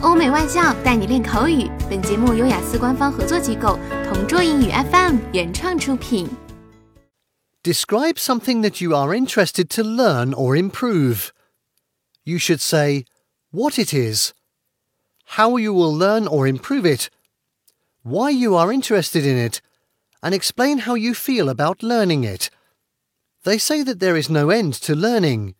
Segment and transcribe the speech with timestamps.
[0.00, 1.69] 欧美外教带你练口语。
[1.89, 6.27] 本节目由雅思官方合作机构同桌英语 FM 原创出品。
[7.63, 11.29] Describe something that you are interested to learn or improve.
[12.23, 13.05] You should say
[13.51, 14.31] what it is,
[15.37, 17.09] how you will learn or improve it,
[18.03, 19.59] why you are interested in it,
[20.21, 22.49] and explain how you feel about learning it.
[23.43, 25.55] They say that there is no end to learning.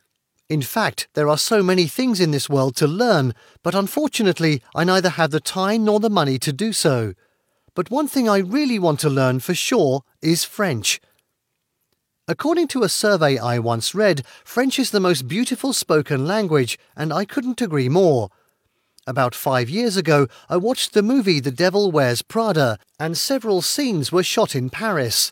[0.52, 4.84] In fact, there are so many things in this world to learn, but unfortunately, I
[4.84, 7.14] neither have the time nor the money to do so.
[7.74, 11.00] But one thing I really want to learn for sure is French.
[12.28, 17.14] According to a survey I once read, French is the most beautiful spoken language, and
[17.14, 18.28] I couldn't agree more.
[19.08, 24.12] About five years ago, I watched the movie The Devil Wears Prada, and several scenes
[24.12, 25.32] were shot in Paris.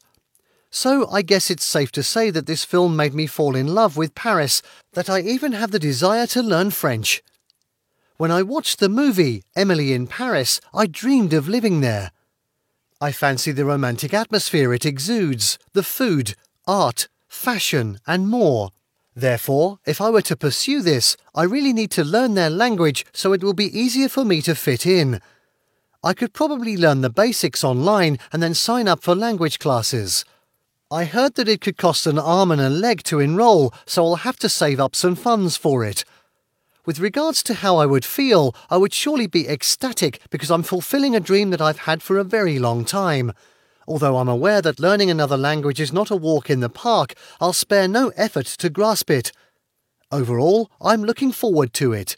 [0.72, 3.98] So I guess it's safe to say that this film made me fall in love
[3.98, 4.62] with Paris,
[4.94, 7.24] that I even have the desire to learn French.
[8.18, 12.12] When I watched the movie Emily in Paris, I dreamed of living there.
[13.02, 16.36] I fancy the romantic atmosphere it exudes, the food,
[16.68, 18.72] art, fashion, and more.
[19.16, 23.34] Therefore, if I were to pursue this, I really need to learn their language so
[23.34, 25.20] it will be easier for me to fit in.
[26.04, 30.26] I could probably learn the basics online and then sign up for language classes.
[30.92, 34.16] I heard that it could cost an arm and a leg to enrol, so I'll
[34.16, 36.04] have to save up some funds for it.
[36.84, 41.16] With regards to how I would feel, I would surely be ecstatic because I'm fulfilling
[41.16, 43.34] a dream that I've had for a very long time.
[43.88, 47.54] Although I'm aware that learning another language is not a walk in the park, I'll
[47.54, 49.32] spare no effort to grasp it.
[50.12, 52.18] Overall, I'm looking forward to it.